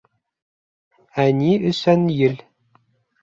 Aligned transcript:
—Ә 1.23 1.25
ни 1.41 1.51
өсөн 1.71 2.07
ел? 2.21 2.41